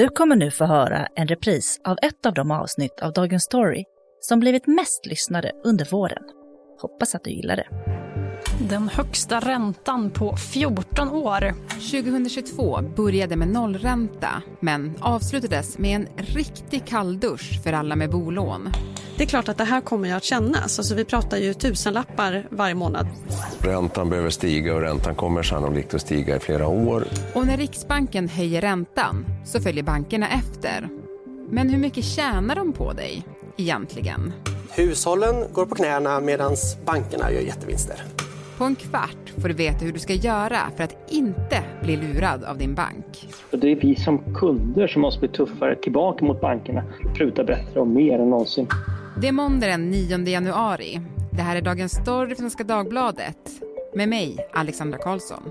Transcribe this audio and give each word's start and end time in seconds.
Du 0.00 0.08
kommer 0.08 0.36
nu 0.36 0.50
få 0.50 0.64
höra 0.64 1.06
en 1.14 1.28
repris 1.28 1.80
av 1.84 1.98
ett 2.02 2.26
av 2.26 2.34
de 2.34 2.50
avsnitt 2.50 3.00
av 3.00 3.12
Dagens 3.12 3.42
Story 3.44 3.84
som 4.20 4.40
blivit 4.40 4.66
mest 4.66 5.06
lyssnade 5.06 5.52
under 5.64 5.84
våren. 5.90 6.22
Hoppas 6.80 7.14
att 7.14 7.24
du 7.24 7.30
gillar 7.30 7.56
det. 7.56 7.89
Den 8.68 8.88
högsta 8.88 9.40
räntan 9.40 10.10
på 10.10 10.36
14 10.36 11.08
år. 11.08 11.54
2022 11.70 12.80
började 12.96 13.36
med 13.36 13.48
nollränta 13.48 14.42
men 14.60 14.94
avslutades 15.00 15.78
med 15.78 15.96
en 15.96 16.08
riktig 16.16 16.86
kalldusch 16.86 17.62
för 17.62 17.72
alla 17.72 17.96
med 17.96 18.10
bolån. 18.10 18.68
Det 19.16 19.24
är 19.24 19.28
klart 19.28 19.48
att 19.48 19.58
det 19.58 19.64
här 19.64 19.80
kommer 19.80 20.08
ju 20.08 20.14
att 20.14 20.24
kännas. 20.24 20.78
Alltså 20.78 20.94
vi 20.94 21.04
pratar 21.04 21.36
ju 21.36 21.54
tusenlappar 21.54 22.46
varje 22.50 22.74
månad. 22.74 23.06
Räntan 23.58 24.10
behöver 24.10 24.30
stiga 24.30 24.74
och 24.74 24.80
räntan 24.80 25.14
kommer 25.14 25.42
sannolikt 25.42 25.94
att 25.94 26.00
stiga 26.00 26.36
i 26.36 26.40
flera 26.40 26.68
år. 26.68 27.04
Och 27.34 27.46
när 27.46 27.56
Riksbanken 27.56 28.28
höjer 28.28 28.60
räntan 28.60 29.26
så 29.46 29.60
följer 29.60 29.84
bankerna 29.84 30.28
efter. 30.28 30.88
Men 31.50 31.70
hur 31.70 31.78
mycket 31.78 32.04
tjänar 32.04 32.56
de 32.56 32.72
på 32.72 32.92
dig 32.92 33.22
egentligen? 33.56 34.32
Hushållen 34.70 35.44
går 35.52 35.66
på 35.66 35.74
knäna 35.74 36.20
medan 36.20 36.56
bankerna 36.86 37.32
gör 37.32 37.40
jättevinster. 37.40 38.04
På 38.60 38.66
en 38.66 38.76
kvart 38.76 39.32
får 39.42 39.48
du 39.48 39.54
veta 39.54 39.84
hur 39.84 39.92
du 39.92 39.98
ska 39.98 40.14
göra 40.14 40.58
för 40.76 40.84
att 40.84 41.12
inte 41.12 41.62
bli 41.82 41.96
lurad 41.96 42.44
av 42.44 42.58
din 42.58 42.74
bank. 42.74 43.28
Det 43.50 43.72
är 43.72 43.76
vi 43.76 43.96
som 43.96 44.34
kunder 44.34 44.86
som 44.86 45.02
måste 45.02 45.20
bli 45.20 45.28
tuffare 45.28 45.76
tillbaka 45.76 46.24
mot 46.24 46.40
bankerna, 46.40 46.84
pruta 47.14 47.44
bättre 47.44 47.80
och 47.80 47.86
mer 47.86 48.18
än 48.18 48.30
någonsin. 48.30 48.66
Det 49.20 49.28
är 49.28 49.32
måndag 49.32 49.66
den 49.66 49.90
9 49.90 50.18
januari. 50.18 51.00
Det 51.32 51.42
här 51.42 51.56
är 51.56 51.62
Dagens 51.62 51.92
Story 51.92 52.26
från 52.26 52.36
Svenska 52.36 52.64
Dagbladet. 52.64 53.36
Med 53.94 54.08
mig, 54.08 54.36
Alexandra 54.52 54.98
Karlsson. 54.98 55.42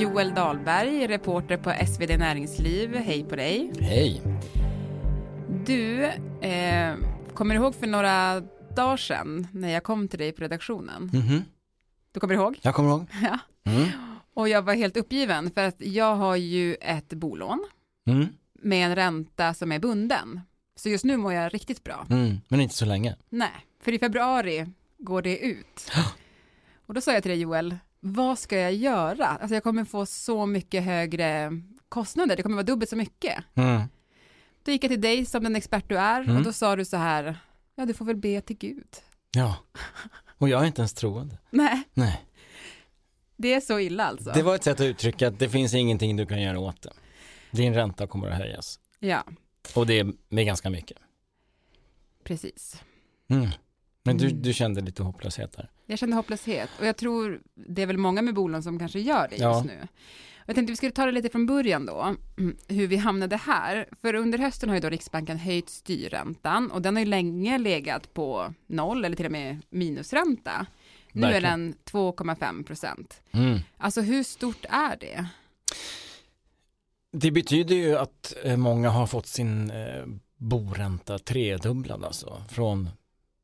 Joel 0.00 0.34
Dahlberg, 0.34 1.06
reporter 1.06 1.56
på 1.56 1.70
SvD 1.86 2.18
Näringsliv. 2.18 2.94
Hej 2.96 3.24
på 3.24 3.36
dig. 3.36 3.72
Hej. 3.80 4.22
Du, 5.66 6.08
eh, 6.40 6.96
kommer 7.34 7.54
du 7.54 7.60
ihåg 7.60 7.74
för 7.74 7.86
några 7.86 8.40
dagar 8.76 8.96
sedan 8.96 9.46
när 9.52 9.68
jag 9.68 9.82
kom 9.82 10.08
till 10.08 10.18
dig 10.18 10.32
på 10.32 10.42
redaktionen? 10.42 11.10
Mhm. 11.12 11.42
Du 12.12 12.20
kommer 12.20 12.34
ihåg? 12.34 12.58
Jag 12.62 12.74
kommer 12.74 12.88
ihåg. 12.90 13.06
Ja. 13.22 13.38
Mm. 13.72 13.88
Och 14.34 14.48
jag 14.48 14.62
var 14.62 14.74
helt 14.74 14.96
uppgiven 14.96 15.50
för 15.50 15.64
att 15.64 15.76
jag 15.78 16.16
har 16.16 16.36
ju 16.36 16.74
ett 16.74 17.08
bolån 17.12 17.64
Mm. 18.08 18.26
med 18.52 18.86
en 18.86 18.96
ränta 18.96 19.54
som 19.54 19.72
är 19.72 19.78
bunden. 19.78 20.40
Så 20.76 20.88
just 20.88 21.04
nu 21.04 21.16
mår 21.16 21.32
jag 21.32 21.54
riktigt 21.54 21.84
bra. 21.84 22.06
Mm. 22.10 22.36
Men 22.48 22.60
inte 22.60 22.74
så 22.74 22.84
länge. 22.84 23.16
Nej, 23.28 23.50
för 23.82 23.92
i 23.92 23.98
februari 23.98 24.66
går 24.98 25.22
det 25.22 25.38
ut. 25.38 25.90
Och 26.86 26.94
då 26.94 27.00
sa 27.00 27.12
jag 27.12 27.22
till 27.22 27.30
dig 27.30 27.40
Joel, 27.40 27.76
vad 28.00 28.38
ska 28.38 28.58
jag 28.58 28.74
göra? 28.74 29.26
Alltså 29.26 29.54
jag 29.54 29.62
kommer 29.62 29.84
få 29.84 30.06
så 30.06 30.46
mycket 30.46 30.84
högre 30.84 31.50
kostnader, 31.88 32.36
det 32.36 32.42
kommer 32.42 32.56
vara 32.56 32.66
dubbelt 32.66 32.90
så 32.90 32.96
mycket. 32.96 33.44
Mm. 33.54 33.82
Då 34.68 34.72
gick 34.72 34.84
jag 34.84 34.90
till 34.90 35.00
dig 35.00 35.24
som 35.26 35.44
den 35.44 35.56
expert 35.56 35.84
du 35.88 35.98
är 35.98 36.20
Mm. 36.22 36.36
och 36.36 36.42
då 36.42 36.52
sa 36.52 36.76
du 36.76 36.84
så 36.84 36.96
här, 36.96 37.38
ja 37.74 37.86
du 37.86 37.94
får 37.94 38.04
väl 38.04 38.16
be 38.16 38.40
till 38.40 38.56
Gud. 38.56 38.96
Ja. 39.32 39.56
Och 40.38 40.48
jag 40.48 40.62
är 40.62 40.66
inte 40.66 40.80
ens 40.80 40.92
troende. 40.94 41.38
Nej, 41.50 41.82
Nej. 41.94 42.24
det 43.36 43.54
är 43.54 43.60
så 43.60 43.78
illa 43.80 44.04
alltså. 44.04 44.30
Det 44.34 44.42
var 44.42 44.54
ett 44.54 44.64
sätt 44.64 44.80
att 44.80 44.84
uttrycka 44.86 45.28
att 45.28 45.38
det 45.38 45.48
finns 45.48 45.74
ingenting 45.74 46.16
du 46.16 46.26
kan 46.26 46.42
göra 46.42 46.58
åt 46.58 46.82
det. 46.82 46.92
Din 47.50 47.74
ränta 47.74 48.06
kommer 48.06 48.28
att 48.30 48.38
höjas. 48.38 48.80
Ja, 48.98 49.24
Och 49.74 49.86
det 49.86 49.98
är 49.98 50.12
med 50.28 50.46
ganska 50.46 50.70
mycket. 50.70 50.98
precis. 52.24 52.82
Mm. 53.28 53.48
Men 54.02 54.16
du, 54.16 54.26
Mm. 54.26 54.42
du 54.42 54.52
kände 54.52 54.80
lite 54.80 55.02
hopplöshet 55.02 55.52
där. 55.52 55.70
Jag 55.86 55.98
kände 55.98 56.16
hopplöshet 56.16 56.70
och 56.80 56.86
jag 56.86 56.96
tror 56.96 57.40
det 57.54 57.82
är 57.82 57.86
väl 57.86 57.98
många 57.98 58.22
med 58.22 58.34
bolån 58.34 58.62
som 58.62 58.78
kanske 58.78 59.00
gör 59.00 59.28
det 59.28 59.34
just 59.36 59.42
Ja. 59.42 59.62
nu. 59.66 59.88
Jag 60.48 60.54
tänkte 60.54 60.72
vi 60.72 60.76
skulle 60.76 60.92
ta 60.92 61.06
det 61.06 61.12
lite 61.12 61.28
från 61.28 61.46
början 61.46 61.86
då, 61.86 62.14
hur 62.68 62.86
vi 62.86 62.96
hamnade 62.96 63.36
här. 63.36 63.88
För 64.00 64.14
under 64.14 64.38
hösten 64.38 64.68
har 64.68 64.76
ju 64.76 64.80
då 64.80 64.88
Riksbanken 64.88 65.38
höjt 65.38 65.70
styrräntan 65.70 66.70
och 66.70 66.82
den 66.82 66.96
har 66.96 67.00
ju 67.00 67.08
länge 67.08 67.58
legat 67.58 68.14
på 68.14 68.54
noll 68.66 69.04
eller 69.04 69.16
till 69.16 69.26
och 69.26 69.32
med 69.32 69.62
minusränta. 69.70 70.66
Nu 71.12 71.26
är 71.26 71.32
Verkligen. 71.32 71.60
den 71.60 71.74
2,5 71.92 72.64
procent. 72.64 73.22
Mm. 73.32 73.58
Alltså 73.76 74.00
hur 74.00 74.22
stort 74.22 74.64
är 74.68 74.96
det? 74.96 75.26
Det 77.12 77.30
betyder 77.30 77.76
ju 77.76 77.96
att 77.98 78.34
eh, 78.44 78.56
många 78.56 78.90
har 78.90 79.06
fått 79.06 79.26
sin 79.26 79.70
eh, 79.70 80.04
boränta 80.36 81.18
tredubblad 81.18 82.04
alltså. 82.04 82.42
Från 82.48 82.90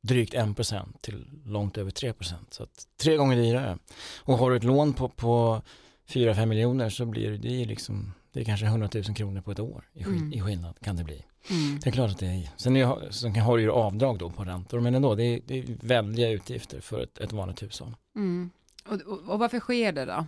drygt 0.01 0.33
1% 0.33 0.85
till 1.01 1.25
långt 1.45 1.77
över 1.77 1.91
3%. 1.91 2.33
Så 2.49 2.63
att 2.63 2.87
tre 2.97 3.15
gånger 3.15 3.37
dyrare. 3.37 3.77
Och 4.17 4.37
har 4.37 4.51
du 4.51 4.57
ett 4.57 4.63
lån 4.63 4.93
på, 4.93 5.09
på 5.09 5.61
4-5 6.07 6.45
miljoner 6.45 6.89
så 6.89 7.05
blir 7.05 7.31
det 7.37 7.49
ju 7.49 7.65
liksom, 7.65 8.13
det 8.31 8.39
är 8.39 8.43
kanske 8.45 8.65
100 8.65 8.89
000 8.93 9.03
kronor 9.03 9.41
på 9.41 9.51
ett 9.51 9.59
år 9.59 9.89
i, 9.93 10.03
skill- 10.03 10.15
Mm. 10.17 10.33
i 10.33 10.41
skillnad 10.41 10.79
kan 10.81 10.95
det 10.95 11.03
bli. 11.03 11.25
Mm. 11.49 11.79
Det 11.83 11.89
är 11.89 11.91
klart 11.91 12.11
att 12.11 12.17
det 12.19 12.25
är, 12.27 12.49
sen, 12.57 12.75
är, 12.75 13.11
sen 13.11 13.35
har 13.35 13.57
du 13.57 13.63
ju 13.63 13.71
avdrag 13.71 14.17
då 14.19 14.29
på 14.29 14.43
räntor 14.43 14.79
men 14.79 14.95
ändå, 14.95 15.15
det 15.15 15.23
är, 15.23 15.39
det 15.45 15.59
är 15.59 15.63
väldiga 15.81 16.29
utgifter 16.29 16.79
för 16.81 17.03
ett, 17.03 17.17
ett 17.17 17.31
vanligt 17.33 17.63
hushåll. 17.63 17.95
Mm. 18.15 18.49
Och, 18.87 19.01
och, 19.01 19.19
och 19.29 19.39
varför 19.39 19.59
sker 19.59 19.91
det 19.91 20.05
då? 20.05 20.25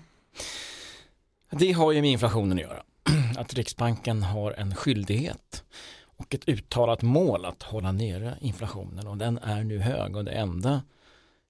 Det 1.52 1.72
har 1.72 1.92
ju 1.92 2.02
med 2.02 2.12
inflationen 2.12 2.58
att 2.58 2.64
göra. 2.64 2.84
Att 3.38 3.54
Riksbanken 3.54 4.24
har 4.24 4.52
en 4.52 4.76
skyldighet 4.76 5.64
och 6.18 6.36
ett 6.36 6.50
uttalat 6.50 7.02
mål 7.02 7.46
att 7.46 7.64
hålla 7.64 7.92
nere 7.92 8.38
inflationen 8.42 9.08
och 9.08 9.18
den 9.18 9.38
är 9.38 9.64
nu 9.64 9.80
hög 9.80 10.16
och 10.16 10.26
det 10.26 10.32
enda 10.32 10.82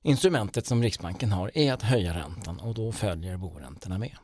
instrumentet 0.07 0.65
som 0.65 0.83
Riksbanken 0.83 1.31
har 1.31 1.51
är 1.57 1.73
att 1.73 1.81
höja 1.81 2.13
räntan 2.13 2.59
och 2.59 2.73
då 2.73 2.91
följer 2.91 3.37
boräntorna 3.37 3.97
med. 3.97 4.17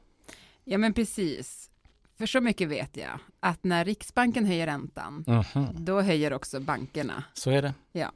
Ja 0.64 0.78
men 0.78 0.94
precis. 0.94 1.70
För 2.18 2.26
så 2.26 2.42
mycket 2.42 2.68
vet 2.68 2.98
jag 2.98 3.20
att 3.40 3.64
när 3.64 3.86
Riksbanken 3.86 4.46
höjer 4.46 4.66
räntan, 4.68 5.44
då 5.74 6.02
höjer 6.02 6.34
också 6.34 6.60
bankerna. 6.60 7.24
Så 7.34 7.52
är 7.52 7.62
det. 7.62 7.74
Ja. 7.92 8.12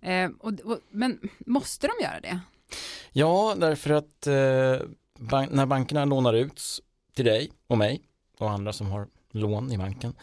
Mm. 0.00 0.30
Eh, 0.32 0.36
och, 0.40 0.52
och, 0.60 0.78
men 0.90 1.18
måste 1.46 1.86
de 1.86 2.04
göra 2.04 2.20
det? 2.20 2.40
Ja, 3.12 3.54
därför 3.58 3.90
att 3.90 4.26
eh, 4.26 4.86
ban- 5.18 5.48
när 5.50 5.66
bankerna 5.66 6.04
lånar 6.04 6.34
ut 6.34 6.62
till 7.14 7.24
dig 7.24 7.50
och 7.66 7.78
mig 7.78 8.02
och 8.38 8.50
andra 8.50 8.72
som 8.72 8.90
har 8.90 9.08
lån 9.30 9.72
i 9.72 9.78
banken 9.78 10.14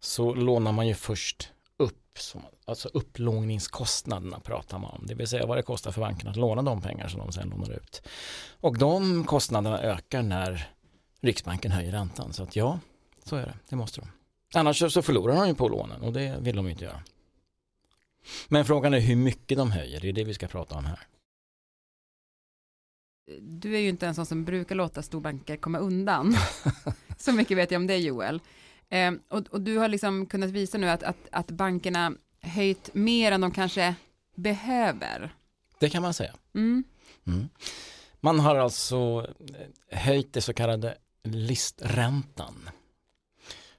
så 0.00 0.34
lånar 0.34 0.72
man 0.72 0.86
ju 0.88 0.94
först 0.94 1.50
upp, 2.14 2.18
som, 2.18 2.42
alltså 2.64 2.88
upplåningskostnaderna 2.88 4.40
pratar 4.40 4.78
man 4.78 4.90
om, 4.90 5.06
det 5.06 5.14
vill 5.14 5.26
säga 5.26 5.46
vad 5.46 5.58
det 5.58 5.62
kostar 5.62 5.92
för 5.92 6.00
banken 6.00 6.28
att 6.28 6.36
låna 6.36 6.62
de 6.62 6.80
pengar 6.80 7.08
som 7.08 7.20
de 7.20 7.32
sen 7.32 7.48
lånar 7.48 7.70
ut. 7.70 8.02
Och 8.60 8.78
de 8.78 9.24
kostnaderna 9.24 9.82
ökar 9.82 10.22
när 10.22 10.70
Riksbanken 11.20 11.72
höjer 11.72 11.92
räntan, 11.92 12.32
så 12.32 12.42
att 12.42 12.56
ja, 12.56 12.78
så 13.24 13.36
är 13.36 13.46
det, 13.46 13.54
det 13.68 13.76
måste 13.76 14.00
de. 14.00 14.08
Annars 14.58 14.92
så- 14.92 15.02
förlorar 15.02 15.34
de 15.36 15.48
ju 15.48 15.54
på 15.54 15.68
lånen 15.68 16.02
och 16.02 16.12
det 16.12 16.36
vill 16.40 16.56
de 16.56 16.64
ju 16.66 16.72
inte 16.72 16.84
göra. 16.84 17.02
Men 18.48 18.64
frågan 18.64 18.94
är 18.94 19.00
hur 19.00 19.16
mycket 19.16 19.58
de 19.58 19.70
höjer, 19.70 20.00
det 20.00 20.08
är 20.08 20.12
det 20.12 20.24
vi 20.24 20.34
ska 20.34 20.46
prata 20.48 20.74
om 20.74 20.84
här. 20.84 20.98
Du 23.40 23.74
är 23.74 23.80
ju 23.80 23.88
inte 23.88 24.06
en 24.06 24.14
sån 24.14 24.26
som 24.26 24.44
brukar 24.44 24.74
låta 24.74 25.02
storbanker 25.02 25.56
komma 25.56 25.78
undan. 25.78 26.36
så 27.18 27.32
mycket 27.32 27.56
vet 27.56 27.70
jag 27.70 27.80
om 27.80 27.86
det, 27.86 27.96
Joel. 27.96 28.40
Eh, 28.94 29.12
och, 29.28 29.46
och 29.50 29.60
du 29.60 29.78
har 29.78 29.88
liksom 29.88 30.26
kunnat 30.26 30.50
visa 30.50 30.78
nu 30.78 30.88
att, 30.90 31.02
att, 31.02 31.16
att 31.30 31.50
bankerna 31.50 32.12
höjt 32.40 32.94
mer 32.94 33.32
än 33.32 33.40
de 33.40 33.50
kanske 33.50 33.94
behöver. 34.34 35.34
Det 35.78 35.90
kan 35.90 36.02
man 36.02 36.14
säga. 36.14 36.34
Mm. 36.54 36.84
Mm. 37.26 37.48
Man 38.20 38.40
har 38.40 38.56
alltså 38.56 39.26
eh, 39.90 39.98
höjt 39.98 40.32
det 40.32 40.40
så 40.40 40.52
kallade 40.54 40.94
listräntan 41.24 42.70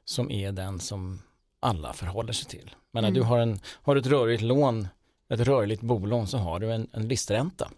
som 0.06 0.32
är 0.32 0.52
den 0.52 0.80
som 0.80 1.22
alla 1.60 1.94
förhåller 1.94 2.34
sig 2.34 2.48
till. 2.50 2.76
Men 2.92 3.02
när 3.02 3.10
Mm. 3.10 3.22
du 3.22 3.28
har, 3.28 3.40
en, 3.40 3.60
har 3.68 3.96
ett 3.96 4.06
rörligt 4.08 4.42
lån, 4.44 4.88
ett 5.30 5.40
rörligt 5.40 5.82
bolån 5.82 6.28
så 6.28 6.38
har 6.38 6.60
du 6.60 6.72
en, 6.74 6.88
en 6.94 7.08
listränta 7.08 7.72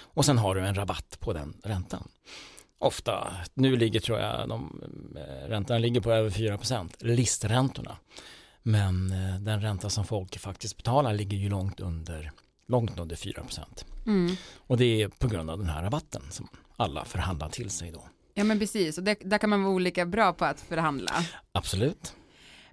och 0.00 0.24
sen 0.24 0.38
har 0.38 0.54
du 0.54 0.66
en 0.66 0.74
rabatt 0.74 1.16
på 1.20 1.32
den 1.32 1.56
räntan. 1.64 2.08
Ofta, 2.82 3.32
nu 3.54 3.76
ligger 3.76 4.00
tror 4.00 4.18
jag, 4.18 4.48
de, 4.48 4.82
eh, 5.16 5.48
räntan 5.48 5.82
ligger 5.82 6.00
på 6.00 6.12
över 6.12 6.30
4% 6.30 6.96
listräntorna. 7.00 7.96
Men 8.62 9.12
eh, 9.12 9.40
den 9.40 9.60
ränta 9.60 9.90
som 9.90 10.04
folk 10.04 10.38
faktiskt 10.38 10.76
betalar 10.76 11.14
ligger 11.14 11.36
ju 11.36 11.48
långt 11.48 11.80
under, 11.80 12.32
långt 12.68 12.98
under 12.98 13.16
4 13.16 13.42
Mm. 14.06 14.36
och 14.58 14.76
det 14.76 15.02
är 15.02 15.08
på 15.08 15.28
grund 15.28 15.50
av 15.50 15.58
den 15.58 15.68
här 15.68 15.82
rabatten 15.82 16.22
som 16.30 16.48
alla 16.76 17.04
förhandlar 17.04 17.48
till 17.48 17.70
sig 17.70 17.90
då. 17.90 18.08
Ja 18.34 18.44
men 18.44 18.58
precis, 18.58 18.98
och 18.98 19.04
det, 19.04 19.16
där 19.24 19.38
kan 19.38 19.50
man 19.50 19.62
vara 19.62 19.74
olika 19.74 20.06
bra 20.06 20.32
på 20.32 20.44
att 20.44 20.60
förhandla. 20.60 21.12
Absolut. 21.52 22.14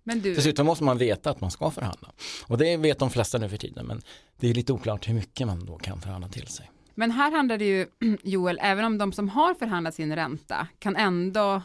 Men 0.04 0.22
du, 0.22 0.36
Dessutom 0.36 0.66
måste 0.66 0.84
man 0.84 0.98
veta 0.98 1.30
att 1.30 1.42
man 1.42 1.52
ska 1.52 1.72
förhandla. 1.72 2.12
Och 2.48 2.58
det 2.58 2.78
vet 2.78 3.00
de 3.00 3.10
flesta 3.10 3.38
nu 3.38 3.50
för 3.50 3.58
tiden, 3.58 3.86
men 3.86 4.02
det 4.40 4.50
är 4.50 4.54
lite 4.54 4.74
oklart 4.74 5.10
hur 5.10 5.14
mycket 5.14 5.48
man 5.48 5.66
då 5.66 5.78
kan 5.78 6.02
förhandla 6.02 6.30
till 6.30 6.48
sig. 6.48 6.72
Men 6.98 7.12
här 7.12 7.32
handlar 7.32 7.58
det 7.58 7.66
ju, 7.66 7.88
Joel, 8.24 8.60
även 8.62 8.86
om 8.86 8.98
de 8.98 9.12
som 9.12 9.30
har 9.30 9.54
förhandlat 9.54 9.96
sin 9.96 10.16
ränta 10.16 10.68
kan 10.80 10.96
ändå 10.96 11.62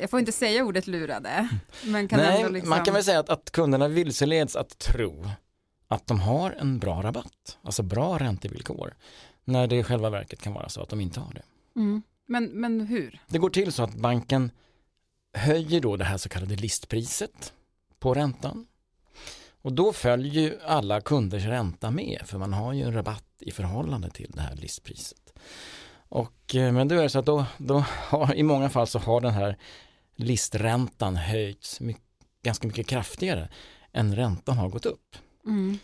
jag 0.00 0.10
får 0.10 0.20
inte 0.20 0.32
säga 0.32 0.64
ordet 0.64 0.86
lurade, 0.86 1.48
men 1.84 2.08
kan 2.08 2.18
Nej, 2.18 2.50
liksom... 2.50 2.70
man 2.70 2.84
kan 2.84 2.94
väl 2.94 3.04
säga 3.04 3.20
att, 3.20 3.28
att 3.28 3.50
kunderna 3.50 3.88
vilseleds 3.88 4.56
att 4.56 4.78
tro 4.78 5.28
att 5.88 6.06
de 6.06 6.20
har 6.20 6.50
en 6.50 6.78
bra 6.78 7.02
rabatt, 7.02 7.58
alltså 7.62 7.82
bra 7.82 8.18
räntevillkor. 8.18 8.94
när 9.44 9.66
det 9.66 9.76
i 9.76 9.82
själva 9.82 10.10
verket 10.10 10.42
kan 10.42 10.52
vara 10.52 10.68
så 10.68 10.82
att 10.82 10.88
de 10.88 11.00
inte 11.00 11.20
har 11.20 11.34
det. 11.34 11.42
Mm. 11.76 12.02
Men, 12.26 12.44
men 12.44 12.80
hur? 12.80 13.20
Det 13.28 13.38
går 13.38 13.50
till 13.50 13.72
så 13.72 13.82
att 13.82 13.94
banken 13.94 14.50
höjer 15.32 15.80
då 15.80 15.96
det 15.96 16.04
här 16.04 16.16
så 16.16 16.28
kallade 16.28 16.56
listpriset 16.56 17.52
på 17.98 18.14
räntan. 18.14 18.66
Och 19.62 19.72
då 19.72 19.92
följer 19.92 20.42
ju 20.42 20.58
alla 20.64 21.00
kunders 21.00 21.44
ränta 21.44 21.90
med 21.90 22.22
för 22.24 22.38
man 22.38 22.52
har 22.52 22.72
ju 22.72 22.82
en 22.82 22.94
rabatt 22.94 23.24
i 23.38 23.50
förhållande 23.50 24.10
till 24.10 24.30
det 24.34 24.40
här 24.40 24.56
listpriset. 24.56 25.32
Och, 26.08 26.54
eh, 26.54 26.72
men 26.72 26.88
då 26.88 26.94
är 26.94 27.02
det 27.02 27.08
så 27.08 27.18
att 27.18 27.26
då, 27.26 27.44
då 27.58 27.84
har, 27.88 28.34
i 28.34 28.42
många 28.42 28.70
fall 28.70 28.86
så 28.86 28.98
har 28.98 29.20
den 29.20 29.32
här 29.32 29.56
listräntan 30.16 31.16
höjts 31.16 31.80
mycket, 31.80 32.02
ganska 32.42 32.66
mycket 32.66 32.86
kraftigare 32.86 33.48
än 33.92 34.16
räntan 34.16 34.56
har 34.56 34.68
gått 34.68 34.86
upp. 34.86 35.16
Mm. 35.46 35.78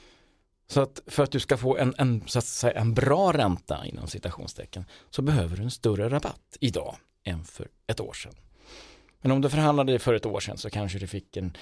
Så 0.70 0.80
att 0.80 1.00
för 1.06 1.22
att 1.22 1.30
du 1.30 1.40
ska 1.40 1.56
få 1.56 1.76
en, 1.76 1.94
en, 1.98 2.22
så 2.26 2.38
att 2.38 2.44
säga, 2.44 2.80
en 2.80 2.94
bra 2.94 3.32
ränta 3.32 3.86
inom 3.86 4.06
citationstecken 4.06 4.84
så 5.10 5.22
behöver 5.22 5.56
du 5.56 5.62
en 5.62 5.70
större 5.70 6.08
rabatt 6.08 6.56
idag 6.60 6.96
än 7.24 7.44
för 7.44 7.68
ett 7.86 8.00
år 8.00 8.12
sedan. 8.12 8.34
Men 9.20 9.32
om 9.32 9.40
du 9.40 9.50
förhandlade 9.50 9.98
för 9.98 10.14
ett 10.14 10.26
år 10.26 10.40
sedan 10.40 10.58
så 10.58 10.70
kanske 10.70 10.98
du 10.98 11.06
fick 11.06 11.36
en, 11.36 11.56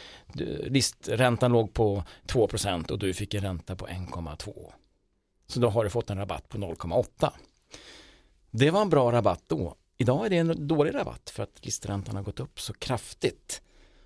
listräntan 0.64 1.53
låg 1.53 1.75
på 1.75 2.05
2% 2.26 2.91
och 2.91 2.99
du 2.99 3.14
fick 3.14 3.35
en 3.35 3.43
ränta 3.43 3.76
på 3.76 3.87
1,2. 3.87 4.73
Så 5.47 5.61
då 5.61 5.69
har 5.69 5.85
du 5.85 5.91
fått 5.91 6.11
en 6.11 6.19
rabatt 6.19 6.49
på 6.49 6.58
0,8. 6.58 7.31
Det 8.50 8.70
var 8.70 8.82
en 8.82 8.91
bra 8.91 9.12
rabatt 9.12 9.43
då. 9.47 9.75
Idag 9.99 10.26
är 10.26 10.31
det 10.31 10.37
en 10.37 10.67
dålig 10.67 10.94
rabatt 10.94 11.31
för 11.31 11.43
att 11.43 11.64
listräntan 11.64 12.17
har 12.17 12.23
gått 12.23 12.41
upp 12.41 12.61
så 12.61 12.73
kraftigt 12.73 13.62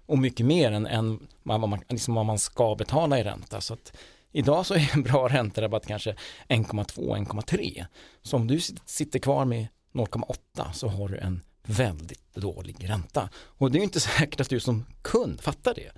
och 0.06 0.18
mycket 0.18 0.46
mer 0.46 0.72
än, 0.72 0.86
än 0.86 1.26
vad, 1.42 1.68
man, 1.68 1.80
liksom 1.88 2.14
vad 2.14 2.26
man 2.26 2.38
ska 2.38 2.74
betala 2.74 3.18
i 3.18 3.24
ränta. 3.24 3.60
Så 3.60 3.74
att 3.74 3.96
idag 4.32 4.66
så 4.66 4.74
är 4.74 4.90
en 4.94 5.02
bra 5.02 5.28
ränterabatt 5.28 5.86
kanske 5.86 6.14
1,2-1,3. 6.48 7.86
Så 8.22 8.36
om 8.36 8.46
du 8.46 8.60
sitter 8.84 9.18
kvar 9.18 9.44
med 9.44 9.66
0,8 9.92 10.72
så 10.72 10.88
har 10.88 11.08
du 11.08 11.18
en 11.18 11.40
väldigt 11.70 12.34
dålig 12.34 12.90
ränta. 12.90 13.28
Och 13.34 13.70
det 13.70 13.78
är 13.78 13.82
inte 13.82 14.00
säkert 14.18 14.40
att 14.40 14.48
du 14.48 14.60
som 14.60 14.86
kund 15.02 15.40
fattar 15.40 15.74
det. 15.74 15.90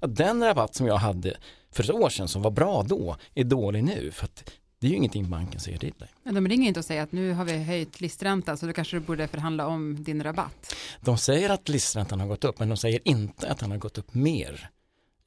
Att 0.00 0.16
den 0.16 0.44
rabatt 0.44 0.74
som 0.74 0.86
jag 0.86 0.96
hade 0.96 1.36
för 1.72 1.84
ett 1.84 1.90
år 1.90 2.08
sedan 2.08 2.28
som 2.28 2.42
var 2.42 2.50
bra 2.50 2.82
då 2.82 3.16
är 3.34 3.44
dålig 3.44 3.84
nu. 3.84 4.10
För 4.10 4.24
att 4.24 4.50
det 4.78 4.86
är 4.86 4.90
ju 4.90 4.96
ingenting 4.96 5.30
banken 5.30 5.60
säger 5.60 5.78
till 5.78 5.94
dig. 5.98 6.08
Men 6.22 6.34
de 6.34 6.48
ringer 6.48 6.68
inte 6.68 6.80
och 6.80 6.86
säger 6.86 7.02
att 7.02 7.12
nu 7.12 7.32
har 7.32 7.44
vi 7.44 7.64
höjt 7.64 8.00
listränta 8.00 8.56
så 8.56 8.66
då 8.66 8.72
kanske 8.72 8.96
du 8.96 9.00
borde 9.00 9.28
förhandla 9.28 9.66
om 9.66 10.04
din 10.04 10.22
rabatt. 10.22 10.74
De 11.00 11.18
säger 11.18 11.50
att 11.50 11.68
listräntan 11.68 12.20
har 12.20 12.26
gått 12.26 12.44
upp 12.44 12.58
men 12.58 12.68
de 12.68 12.76
säger 12.76 13.00
inte 13.04 13.50
att 13.50 13.58
den 13.58 13.70
har 13.70 13.78
gått 13.78 13.98
upp 13.98 14.14
mer 14.14 14.70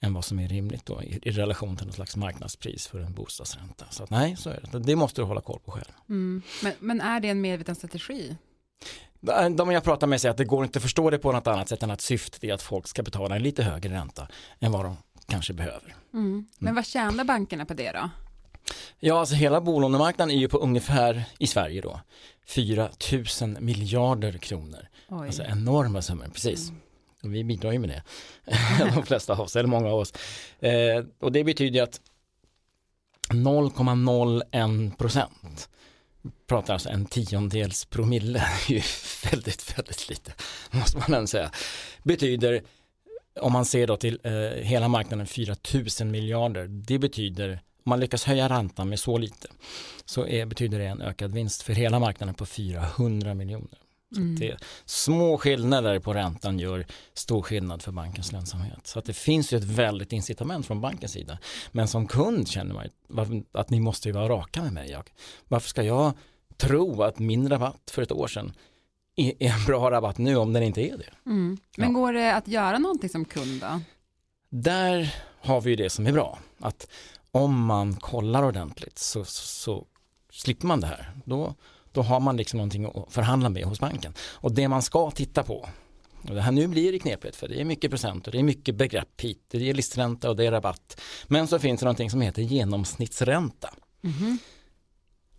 än 0.02 0.14
vad 0.14 0.26
som 0.26 0.40
är 0.40 0.48
rimligt 0.48 0.86
då 0.86 1.04
i, 1.04 1.20
i 1.22 1.32
relation 1.32 1.78
till 1.78 1.86
något 1.86 1.96
slags 1.96 2.16
marknadspris 2.16 2.88
för 2.88 3.00
en 3.00 3.14
bostadsränta. 3.14 3.86
Så 3.90 4.04
att, 4.04 4.10
nej, 4.10 4.36
så 4.38 4.50
är 4.50 4.64
det. 4.72 4.80
Det 4.80 4.96
måste 4.96 5.22
du 5.22 5.26
hålla 5.26 5.42
koll 5.42 5.60
på 5.66 5.72
själv. 5.72 5.92
Mm. 6.10 6.42
Men, 6.64 6.74
men 6.80 7.02
är 7.02 7.20
det 7.20 7.30
en 7.30 7.42
medveten 7.42 7.76
strategi? 7.76 8.36
De 9.52 9.72
jag 9.72 9.84
pratar 9.84 10.08
med 10.08 10.22
säger 10.22 10.32
att 10.32 10.38
det 10.38 10.46
går 10.46 10.64
inte 10.64 10.80
att 10.80 10.84
förstå 10.84 11.10
det 11.10 11.18
på 11.18 11.32
något 11.32 11.48
annat 11.48 11.70
sätt 11.70 11.84
än 11.84 11.92
att 11.92 12.02
syftet 12.02 12.44
är 12.44 12.54
att 12.54 12.62
folk 12.62 12.88
ska 12.88 13.04
betala 13.04 13.36
en 13.36 13.44
lite 13.44 13.64
högre 13.64 13.94
ränta 13.94 14.28
än 14.60 14.72
vad 14.72 14.86
de 14.86 14.98
kanske 15.28 15.54
behöver. 15.54 15.96
Mm. 16.14 16.48
Men 16.60 16.76
vad 16.76 16.86
tjänar 16.86 17.24
bankerna 17.24 17.66
på 17.66 17.74
det 17.74 17.92
då? 17.92 18.10
Ja, 19.00 19.20
alltså 19.20 19.36
hela 19.36 19.62
bolånemarknaden 19.62 20.36
är 20.36 20.40
ju 20.40 20.48
på 20.48 20.58
ungefär 20.58 21.24
i 21.40 21.48
Sverige 21.48 21.82
då 21.82 22.00
4 22.48 22.90
000 23.42 23.62
miljarder 23.62 24.38
kronor. 24.38 24.88
Oj. 25.10 25.28
Alltså 25.28 25.44
enorma 25.44 26.02
summor, 26.02 26.28
precis. 26.34 26.70
Mm. 26.70 26.82
Och 27.24 27.36
vi 27.36 27.44
bidrar 27.44 27.72
ju 27.72 27.80
med 27.80 27.90
det, 27.90 28.04
de 28.96 29.06
flesta 29.06 29.34
av 29.34 29.42
oss, 29.42 29.56
eller 29.56 29.70
många 29.70 29.90
av 29.90 30.00
oss. 30.00 30.14
Eh, 30.60 31.04
och 31.20 31.32
det 31.32 31.44
betyder 31.44 31.84
att 31.84 32.02
0,01 33.30 34.96
procent 34.98 35.70
pratar 36.48 36.74
alltså 36.74 36.90
en 36.90 37.06
tiondels 37.06 37.86
promille, 37.86 38.40
det 38.68 38.74
är 38.74 38.78
ju 38.78 38.82
väldigt, 39.32 39.78
väldigt 39.78 40.10
lite, 40.10 40.34
måste 40.72 40.98
man 40.98 41.14
ändå 41.14 41.28
säga, 41.28 41.52
betyder, 42.04 42.64
om 43.40 43.54
man 43.54 43.66
ser 43.66 43.88
då 43.88 43.98
till 43.98 44.20
eh, 44.24 44.34
hela 44.64 44.88
marknaden 44.88 45.28
4 45.28 45.56
000 46.02 46.10
miljarder, 46.10 46.68
det 46.68 47.00
betyder, 47.00 47.52
om 47.52 47.90
man 47.90 48.00
lyckas 48.00 48.24
höja 48.24 48.50
räntan 48.50 48.90
med 48.90 49.00
så 49.00 49.18
lite, 49.18 49.48
så 50.06 50.28
är, 50.28 50.46
betyder 50.46 50.80
det 50.80 50.86
en 50.86 51.02
ökad 51.02 51.34
vinst 51.34 51.62
för 51.62 51.74
hela 51.74 52.00
marknaden 52.00 52.36
på 52.36 52.46
400 52.46 53.34
miljoner. 53.34 53.83
Mm. 54.18 54.36
det, 54.40 54.58
små 54.86 55.38
skillnader 55.38 56.00
på 56.00 56.14
räntan 56.14 56.60
gör 56.60 56.86
stor 57.14 57.42
skillnad 57.42 57.82
för 57.82 57.92
bankens 57.92 58.32
lönsamhet. 58.32 58.88
Så 58.88 59.00
att 59.00 59.06
det 59.06 59.14
finns 59.14 59.54
ju 59.54 59.58
ett 59.58 59.64
väldigt 59.64 60.14
incitament 60.14 60.66
från 60.66 60.82
bankens 60.82 61.12
sida. 61.12 61.38
Men 61.72 61.88
som 61.88 62.08
kund 62.08 62.48
känner 62.48 62.76
man 63.10 63.46
att 63.52 63.70
ni 63.70 63.80
måste 63.80 64.10
ju 64.10 64.14
vara 64.14 64.30
raka 64.30 64.64
med 64.64 64.74
mig. 64.74 64.92
Jag. 64.92 65.10
Varför 65.48 65.70
ska 65.70 65.84
jag 65.84 66.14
tro 66.58 67.04
att 67.04 67.20
min 67.20 67.50
rabatt 67.50 67.92
för 67.92 68.02
ett 68.02 68.12
år 68.12 68.28
sedan 68.28 68.54
är 69.16 69.34
en 69.40 69.66
bra 69.66 69.92
rabatt 69.92 70.18
nu 70.18 70.36
om 70.36 70.54
den 70.54 70.64
inte 70.64 70.82
är 70.82 70.98
det? 70.98 71.30
Mm. 71.30 71.58
Men 71.78 71.88
ja. 71.88 72.00
går 72.00 72.14
det 72.14 72.36
att 72.36 72.48
göra 72.48 72.80
någonting 72.80 73.10
som 73.10 73.26
kund 73.26 73.62
då? 73.62 73.82
Där 74.50 75.16
har 75.42 75.62
vi 75.62 75.70
ju 75.70 75.76
det 75.76 75.90
som 75.90 76.08
är 76.08 76.12
bra. 76.12 76.40
Att 76.60 76.88
om 77.32 77.66
man 77.66 77.96
kollar 77.96 78.44
ordentligt 78.44 79.00
så, 79.00 79.26
så, 79.26 79.48
så 79.48 79.88
slipper 80.32 80.68
man 80.68 80.82
det 80.82 80.88
här. 80.88 81.12
Då 81.26 81.56
då 81.94 82.02
har 82.02 82.20
man 82.20 82.38
liksom 82.38 82.58
någonting 82.58 82.86
att 82.86 83.14
förhandla 83.14 83.50
med 83.50 83.64
hos 83.64 83.80
banken. 83.80 84.14
Och 84.20 84.52
det 84.52 84.68
man 84.68 84.82
ska 84.82 85.12
titta 85.12 85.44
på, 85.44 85.70
och 86.30 86.36
det 86.36 86.42
här 86.42 86.52
nu 86.52 86.68
blir 86.68 86.92
det 86.92 87.00
knepigt 87.00 87.36
för 87.36 87.48
det 87.48 87.62
är 87.62 87.66
mycket 87.66 87.92
procent 87.92 88.28
och 88.28 88.32
det 88.32 88.40
är 88.40 88.44
mycket 88.44 88.76
begrepp 88.76 89.22
hit, 89.22 89.46
det 89.52 89.70
är 89.70 89.74
listränta 89.74 90.30
och 90.30 90.36
det 90.36 90.46
är 90.46 90.52
rabatt. 90.52 91.02
Men 91.28 91.48
så 91.48 91.60
finns 91.60 91.80
det 91.80 91.86
någonting 91.86 92.10
som 92.10 92.22
heter 92.22 92.42
genomsnittsränta. 92.42 93.74
Mm 94.04 94.16
-hmm. 94.16 94.38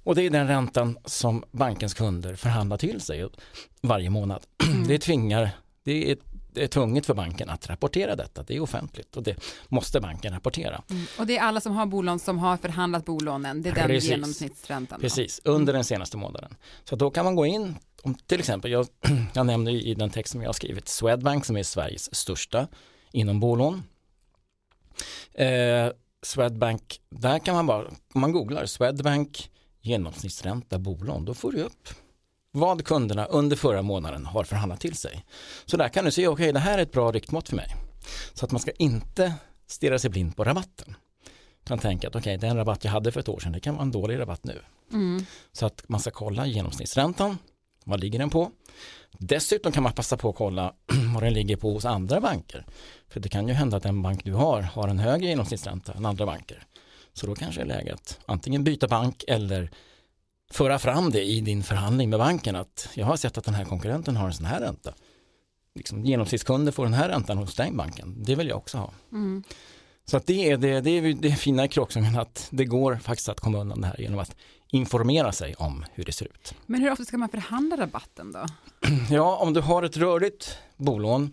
Och 0.02 0.14
det 0.14 0.22
är 0.22 0.30
den 0.30 0.46
räntan 0.46 0.98
som 1.04 1.44
bankens 1.50 1.94
kunder 1.94 2.34
förhandlar 2.34 2.76
till 2.76 3.00
sig 3.00 3.28
varje 3.80 4.10
månad. 4.10 4.42
Mm. 4.66 4.86
Det 4.88 4.98
tvingar, 4.98 5.50
det 5.84 6.10
är 6.10 6.16
det 6.54 6.64
är 6.64 6.68
tvunget 6.68 7.06
för 7.06 7.14
banken 7.14 7.50
att 7.50 7.70
rapportera 7.70 8.16
detta. 8.16 8.42
Det 8.42 8.56
är 8.56 8.60
offentligt 8.60 9.16
och 9.16 9.22
det 9.22 9.36
måste 9.68 10.00
banken 10.00 10.32
rapportera. 10.32 10.82
Mm. 10.90 11.06
Och 11.18 11.26
det 11.26 11.36
är 11.36 11.42
alla 11.42 11.60
som 11.60 11.72
har 11.72 11.86
bolån 11.86 12.18
som 12.18 12.38
har 12.38 12.56
förhandlat 12.56 13.04
bolånen. 13.04 13.62
Det 13.62 13.68
är 13.70 13.74
den 13.74 13.86
Precis. 13.86 14.10
genomsnittsräntan. 14.10 15.00
Precis, 15.00 15.40
under 15.44 15.72
den 15.72 15.84
senaste 15.84 16.16
månaden. 16.16 16.56
Så 16.84 16.96
då 16.96 17.10
kan 17.10 17.24
man 17.24 17.36
gå 17.36 17.46
in, 17.46 17.76
om 18.02 18.14
till 18.14 18.38
exempel, 18.38 18.70
jag, 18.70 18.86
jag 19.34 19.46
nämner 19.46 19.72
i 19.72 19.94
den 19.94 20.10
text 20.10 20.32
som 20.32 20.42
jag 20.42 20.48
har 20.48 20.52
skrivit, 20.52 20.88
Swedbank 20.88 21.44
som 21.44 21.56
är 21.56 21.62
Sveriges 21.62 22.14
största 22.14 22.68
inom 23.12 23.40
bolån. 23.40 23.82
Eh, 25.32 25.88
Swedbank, 26.22 27.00
där 27.10 27.38
kan 27.38 27.54
man 27.54 27.66
bara, 27.66 27.84
om 28.14 28.20
man 28.20 28.32
googlar 28.32 28.66
Swedbank 28.66 29.50
genomsnittsränta 29.80 30.78
bolån, 30.78 31.24
då 31.24 31.34
får 31.34 31.52
du 31.52 31.62
upp 31.62 31.88
vad 32.56 32.84
kunderna 32.84 33.24
under 33.26 33.56
förra 33.56 33.82
månaden 33.82 34.26
har 34.26 34.44
förhandlat 34.44 34.80
till 34.80 34.94
sig. 34.94 35.24
Så 35.64 35.76
där 35.76 35.88
kan 35.88 36.04
du 36.04 36.10
se, 36.10 36.28
okej 36.28 36.32
okay, 36.32 36.52
det 36.52 36.58
här 36.58 36.78
är 36.78 36.82
ett 36.82 36.92
bra 36.92 37.12
riktmått 37.12 37.48
för 37.48 37.56
mig. 37.56 37.76
Så 38.34 38.44
att 38.44 38.52
man 38.52 38.60
ska 38.60 38.70
inte 38.70 39.34
stirra 39.66 39.98
sig 39.98 40.10
blind 40.10 40.36
på 40.36 40.44
rabatten. 40.44 40.96
Utan 41.64 41.78
tänka 41.78 42.08
att 42.08 42.16
okej, 42.16 42.36
okay, 42.36 42.48
den 42.48 42.56
rabatt 42.56 42.84
jag 42.84 42.92
hade 42.92 43.12
för 43.12 43.20
ett 43.20 43.28
år 43.28 43.40
sedan, 43.40 43.52
det 43.52 43.60
kan 43.60 43.74
vara 43.74 43.82
en 43.82 43.90
dålig 43.90 44.18
rabatt 44.18 44.44
nu. 44.44 44.60
Mm. 44.92 45.26
Så 45.52 45.66
att 45.66 45.84
man 45.88 46.00
ska 46.00 46.10
kolla 46.10 46.46
genomsnittsräntan, 46.46 47.38
vad 47.84 48.00
ligger 48.00 48.18
den 48.18 48.30
på? 48.30 48.50
Dessutom 49.18 49.72
kan 49.72 49.82
man 49.82 49.92
passa 49.92 50.16
på 50.16 50.28
att 50.28 50.36
kolla 50.36 50.74
vad 51.14 51.22
den 51.22 51.32
ligger 51.32 51.56
på 51.56 51.72
hos 51.72 51.84
andra 51.84 52.20
banker. 52.20 52.66
För 53.08 53.20
det 53.20 53.28
kan 53.28 53.48
ju 53.48 53.54
hända 53.54 53.76
att 53.76 53.82
den 53.82 54.02
bank 54.02 54.24
du 54.24 54.32
har 54.32 54.62
har 54.62 54.88
en 54.88 54.98
högre 54.98 55.26
genomsnittsränta 55.26 55.92
än 55.92 56.06
andra 56.06 56.26
banker. 56.26 56.66
Så 57.12 57.26
då 57.26 57.34
kanske 57.34 57.64
det 57.64 57.72
är 57.72 57.76
läge 57.76 57.94
att 57.94 58.18
antingen 58.26 58.64
byta 58.64 58.88
bank 58.88 59.24
eller 59.28 59.70
föra 60.54 60.78
fram 60.78 61.10
det 61.10 61.22
i 61.22 61.40
din 61.40 61.62
förhandling 61.62 62.10
med 62.10 62.18
banken 62.18 62.56
att 62.56 62.88
jag 62.94 63.06
har 63.06 63.16
sett 63.16 63.38
att 63.38 63.44
den 63.44 63.54
här 63.54 63.64
konkurrenten 63.64 64.16
har 64.16 64.26
en 64.26 64.32
sån 64.32 64.46
här 64.46 64.60
ränta. 64.60 64.94
Liksom, 65.74 66.04
genomsnittskunder 66.04 66.72
får 66.72 66.84
den 66.84 66.94
här 66.94 67.08
räntan 67.08 67.38
hos 67.38 67.54
den 67.54 67.76
banken, 67.76 68.22
det 68.24 68.34
vill 68.34 68.48
jag 68.48 68.56
också 68.56 68.78
ha. 68.78 68.90
Mm. 69.12 69.44
Så 70.04 70.16
att 70.16 70.26
det 70.26 70.50
är 70.50 70.56
det, 70.56 70.80
det, 70.80 70.90
är 70.90 71.14
det 71.14 71.30
fina 71.30 71.64
i 71.64 71.68
Kroksungen 71.68 72.18
att 72.18 72.48
det 72.50 72.64
går 72.64 72.96
faktiskt 72.96 73.28
att 73.28 73.40
komma 73.40 73.58
undan 73.58 73.80
det 73.80 73.86
här 73.86 74.00
genom 74.00 74.18
att 74.18 74.36
informera 74.70 75.32
sig 75.32 75.54
om 75.54 75.84
hur 75.92 76.04
det 76.04 76.12
ser 76.12 76.26
ut. 76.26 76.54
Men 76.66 76.80
hur 76.80 76.92
ofta 76.92 77.04
ska 77.04 77.18
man 77.18 77.28
förhandla 77.28 77.76
rabatten 77.76 78.32
då? 78.32 78.46
Ja, 79.10 79.36
om 79.36 79.52
du 79.52 79.60
har 79.60 79.82
ett 79.82 79.96
rörligt 79.96 80.58
bolån 80.76 81.32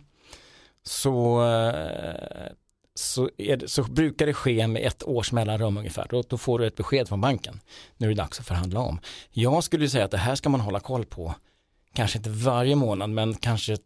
så 0.83 1.43
eh, 1.43 2.51
så, 2.95 3.29
det, 3.37 3.71
så, 3.71 3.83
brukar 3.83 4.25
det 4.25 4.33
ske 4.33 4.67
med 4.67 4.87
ett 4.87 5.03
års 5.03 5.31
mellanrum 5.31 5.77
ungefär. 5.77 6.07
Då, 6.09 6.21
då, 6.21 6.37
får 6.37 6.59
du 6.59 6.67
ett 6.67 6.75
besked 6.75 7.07
från 7.07 7.21
banken. 7.21 7.59
Nu 7.97 8.07
är 8.07 8.09
det 8.09 8.21
dags 8.21 8.39
att 8.39 8.47
förhandla 8.47 8.79
om. 8.79 8.99
Jag 9.31 9.63
skulle 9.63 9.89
säga 9.89 10.05
att 10.05 10.11
det 10.11 10.17
här 10.17 10.35
ska 10.35 10.49
man 10.49 10.61
hålla 10.61 10.79
koll 10.79 11.05
på. 11.05 11.35
Kanske 11.93 12.17
inte 12.17 12.29
varje 12.29 12.75
månad 12.75 13.09
men 13.09 13.33
kanske 13.33 13.77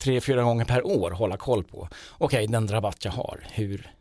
tre, 0.00 0.20
fyra 0.20 0.42
gånger 0.42 0.64
per 0.64 0.86
år 0.86 1.10
hålla 1.10 1.36
koll 1.36 1.64
på. 1.64 1.88
Okej, 2.18 2.26
okay, 2.26 2.46
den 2.46 2.68
rabatt 2.68 3.04
jag 3.04 3.12
har, 3.12 3.46
hur 3.52 3.92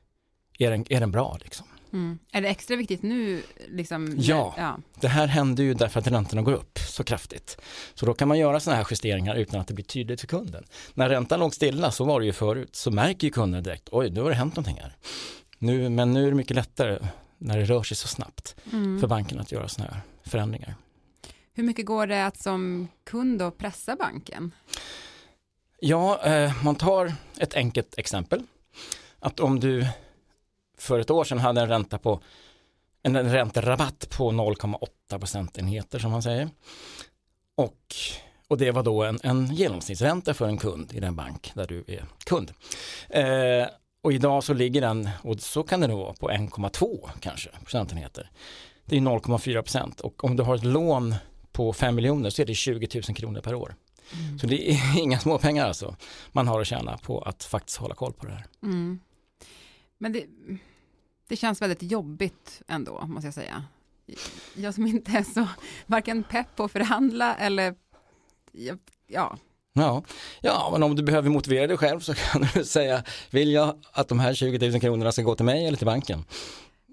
är 0.59 0.71
den, 0.71 0.85
är 0.89 0.99
den 0.99 1.11
bra 1.11 1.37
liksom? 1.41 1.67
Mm. 1.93 2.19
Är 2.31 2.41
det 2.41 2.47
extra 2.47 2.75
viktigt 2.75 3.03
nu? 3.03 3.43
Liksom, 3.67 4.15
ja, 4.17 4.53
ja, 4.57 4.77
det 5.01 5.07
här 5.07 5.27
händer 5.27 5.63
ju 5.63 5.73
därför 5.73 5.99
att 5.99 6.07
räntorna 6.07 6.41
går 6.41 6.53
upp 6.53 6.79
så 6.79 7.03
kraftigt. 7.03 7.57
Så 7.93 8.05
då 8.05 8.13
kan 8.13 8.27
man 8.27 8.39
göra 8.39 8.59
sådana 8.59 8.77
här 8.77 8.87
justeringar 8.89 9.35
utan 9.35 9.59
att 9.59 9.67
det 9.67 9.73
blir 9.73 9.85
tydligt 9.85 10.19
för 10.19 10.27
kunden. 10.27 10.63
När 10.93 11.09
räntan 11.09 11.39
låg 11.39 11.55
stilla, 11.55 11.91
så 11.91 12.05
var 12.05 12.19
det 12.19 12.25
ju 12.25 12.33
förut, 12.33 12.75
så 12.75 12.91
märker 12.91 13.27
ju 13.27 13.31
kunden 13.31 13.63
direkt, 13.63 13.89
oj, 13.91 14.09
nu 14.09 14.21
har 14.21 14.29
det 14.29 14.35
hänt 14.35 14.55
någonting 14.55 14.81
här. 14.81 14.95
Nu, 15.59 15.89
men 15.89 16.13
nu 16.13 16.25
är 16.25 16.29
det 16.29 16.35
mycket 16.35 16.55
lättare 16.55 16.99
när 17.37 17.57
det 17.57 17.65
rör 17.65 17.83
sig 17.83 17.97
så 17.97 18.07
snabbt 18.07 18.55
mm. 18.73 18.99
för 18.99 19.07
banken 19.07 19.39
att 19.39 19.51
göra 19.51 19.67
sådana 19.67 19.93
här 19.93 20.01
förändringar. 20.23 20.75
Hur 21.53 21.63
mycket 21.63 21.85
går 21.85 22.07
det 22.07 22.25
att 22.25 22.37
som 22.37 22.87
kund 23.03 23.39
då 23.39 23.51
pressa 23.51 23.95
banken? 23.95 24.51
Ja, 25.79 26.23
eh, 26.23 26.63
man 26.63 26.75
tar 26.75 27.13
ett 27.37 27.53
enkelt 27.53 27.97
exempel. 27.97 28.43
Att 29.19 29.39
om 29.39 29.59
du 29.59 29.87
för 30.77 30.99
ett 30.99 31.09
år 31.09 31.23
sedan 31.23 31.39
hade 31.39 31.61
en 31.61 31.67
ränta 31.67 31.97
på 31.97 32.21
en 33.03 33.29
ränterabatt 33.29 34.09
på 34.09 34.31
0,8 34.31 35.19
procentenheter 35.19 35.99
som 35.99 36.11
man 36.11 36.21
säger. 36.21 36.49
Och, 37.55 37.95
och 38.47 38.57
det 38.57 38.71
var 38.71 38.83
då 38.83 39.03
en, 39.03 39.19
en 39.23 39.55
genomsnittsränta 39.55 40.33
för 40.33 40.47
en 40.47 40.57
kund 40.57 40.93
i 40.93 40.99
den 40.99 41.15
bank 41.15 41.51
där 41.55 41.67
du 41.67 41.83
är 41.87 42.05
kund. 42.25 42.51
Eh, 43.09 43.67
och 44.01 44.13
idag 44.13 44.43
så 44.43 44.53
ligger 44.53 44.81
den, 44.81 45.09
och 45.23 45.39
så 45.39 45.63
kan 45.63 45.79
det 45.79 45.87
nog 45.87 45.99
vara, 45.99 46.13
på 46.13 46.29
1,2 46.29 47.09
kanske 47.19 47.49
procentenheter. 47.63 48.31
Det 48.85 48.97
är 48.97 49.01
0,4 49.01 49.61
procent 49.61 49.99
och 49.99 50.23
om 50.23 50.35
du 50.35 50.43
har 50.43 50.55
ett 50.55 50.63
lån 50.63 51.15
på 51.51 51.73
5 51.73 51.95
miljoner 51.95 52.29
så 52.29 52.41
är 52.41 52.45
det 52.45 52.53
20 52.53 53.01
000 53.07 53.15
kronor 53.15 53.41
per 53.41 53.55
år. 53.55 53.75
Mm. 54.13 54.39
Så 54.39 54.47
det 54.47 54.71
är 54.71 54.97
inga 54.99 55.19
små 55.19 55.37
pengar 55.37 55.67
alltså 55.67 55.95
man 56.31 56.47
har 56.47 56.61
att 56.61 56.67
tjäna 56.67 56.97
på 56.97 57.21
att 57.21 57.43
faktiskt 57.43 57.77
hålla 57.77 57.95
koll 57.95 58.13
på 58.13 58.25
det 58.25 58.31
här. 58.31 58.45
Mm. 58.63 58.99
Men 59.97 60.11
det, 60.11 60.25
det 61.27 61.35
känns 61.35 61.61
väldigt 61.61 61.83
jobbigt 61.83 62.61
ändå, 62.67 63.05
måste 63.07 63.27
jag 63.27 63.33
säga. 63.33 63.63
Jag 64.55 64.73
som 64.73 64.87
inte 64.87 65.11
är 65.11 65.23
så, 65.23 65.47
varken 65.85 66.23
pepp 66.23 66.55
på 66.55 66.63
att 66.63 66.71
förhandla 66.71 67.35
eller, 67.35 67.75
ja. 69.07 69.37
Ja, 69.73 70.03
ja, 70.41 70.69
men 70.71 70.83
om 70.83 70.95
du 70.95 71.03
behöver 71.03 71.29
motivera 71.29 71.67
dig 71.67 71.77
själv 71.77 71.99
så 71.99 72.13
kan 72.13 72.47
du 72.53 72.63
säga, 72.63 73.03
vill 73.29 73.51
jag 73.51 73.75
att 73.91 74.07
de 74.07 74.19
här 74.19 74.33
20 74.33 74.69
000 74.69 74.79
kronorna 74.81 75.11
ska 75.11 75.21
gå 75.21 75.35
till 75.35 75.45
mig 75.45 75.67
eller 75.67 75.77
till 75.77 75.85
banken? 75.85 76.23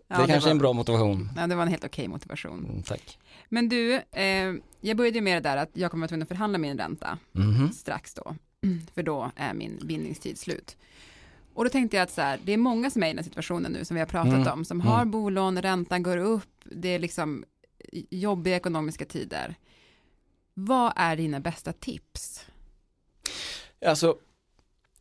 Ja, 0.09 0.17
det, 0.17 0.23
det 0.23 0.33
kanske 0.33 0.47
var, 0.47 0.49
är 0.49 0.51
en 0.51 0.59
bra 0.59 0.73
motivation. 0.73 1.31
Ja, 1.37 1.47
det 1.47 1.55
var 1.55 1.63
en 1.63 1.69
helt 1.69 1.85
okej 1.85 2.09
motivation. 2.09 2.67
Mm, 2.71 2.83
tack. 2.83 3.19
Men 3.49 3.69
du, 3.69 3.95
eh, 3.95 4.55
jag 4.81 4.97
började 4.97 5.21
med 5.21 5.43
det 5.43 5.49
där 5.49 5.57
att 5.57 5.71
jag 5.73 5.91
kommer 5.91 6.05
att 6.05 6.11
vara 6.11 6.17
tvungen 6.17 6.23
att 6.23 6.29
förhandla 6.29 6.59
min 6.59 6.79
ränta 6.79 7.19
mm. 7.35 7.73
strax 7.73 8.15
då, 8.15 8.37
för 8.95 9.03
då 9.03 9.31
är 9.37 9.55
min 9.55 9.81
bindningstid 9.83 10.39
slut. 10.39 10.77
Och 11.55 11.65
då 11.65 11.71
tänkte 11.71 11.97
jag 11.97 12.05
att 12.05 12.11
så 12.11 12.21
här, 12.21 12.41
det 12.45 12.53
är 12.53 12.57
många 12.57 12.91
som 12.91 13.03
är 13.03 13.07
i 13.07 13.11
den 13.11 13.19
här 13.19 13.25
situationen 13.25 13.73
nu 13.73 13.85
som 13.85 13.95
vi 13.95 14.01
har 14.01 14.07
pratat 14.07 14.35
mm. 14.35 14.53
om, 14.53 14.65
som 14.65 14.81
har 14.81 15.03
mm. 15.03 15.11
bolån, 15.11 15.63
räntan 15.63 16.03
går 16.03 16.17
upp, 16.17 16.51
det 16.65 16.89
är 16.89 16.99
liksom 16.99 17.45
jobbiga 18.11 18.57
ekonomiska 18.57 19.05
tider. 19.05 19.55
Vad 20.55 20.93
är 20.97 21.17
dina 21.17 21.41
bästa 21.41 21.73
tips? 21.73 22.47
Alltså, 23.87 24.17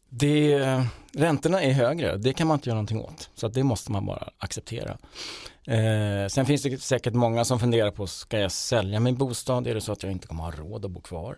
det, 0.10 0.60
räntorna 1.14 1.62
är 1.62 1.72
högre, 1.72 2.18
det 2.18 2.34
kan 2.34 2.48
man 2.48 2.58
inte 2.58 2.70
göra 2.70 2.76
någonting 2.76 3.02
åt. 3.02 3.30
Så 3.36 3.48
det 3.48 3.64
måste 3.64 3.92
man 3.92 4.06
bara 4.06 4.30
acceptera. 4.38 4.98
Eh, 5.68 6.28
sen 6.28 6.46
finns 6.46 6.64
det 6.64 6.82
säkert 6.82 7.14
många 7.14 7.46
som 7.46 7.60
funderar 7.60 7.92
på, 7.92 8.08
ska 8.08 8.40
jag 8.40 8.52
sälja 8.52 9.00
min 9.00 9.16
bostad? 9.16 9.68
Är 9.68 9.76
det 9.76 9.82
så 9.82 9.92
att 9.92 10.04
jag 10.04 10.12
inte 10.12 10.28
kommer 10.28 10.44
ha 10.44 10.52
råd 10.52 10.86
att 10.86 10.92
bo 10.92 11.02
kvar? 11.02 11.38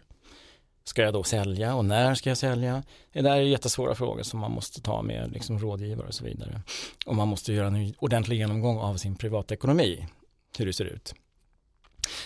Ska 0.87 1.01
jag 1.01 1.13
då 1.13 1.23
sälja 1.23 1.75
och 1.75 1.85
när 1.85 2.15
ska 2.15 2.29
jag 2.29 2.37
sälja? 2.37 2.83
Det 3.11 3.21
där 3.21 3.31
är 3.31 3.41
jättesvåra 3.41 3.95
frågor 3.95 4.23
som 4.23 4.39
man 4.39 4.51
måste 4.51 4.81
ta 4.81 5.01
med 5.01 5.31
liksom 5.31 5.59
rådgivare 5.59 6.07
och 6.07 6.13
så 6.13 6.23
vidare. 6.23 6.61
Och 7.05 7.15
man 7.15 7.27
måste 7.27 7.53
göra 7.53 7.67
en 7.67 7.93
ordentlig 7.99 8.37
genomgång 8.37 8.77
av 8.77 8.97
sin 8.97 9.15
privatekonomi, 9.15 10.07
hur 10.57 10.65
det 10.65 10.73
ser 10.73 10.85
ut. 10.85 11.15